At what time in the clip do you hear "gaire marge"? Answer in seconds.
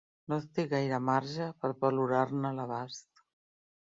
0.71-1.49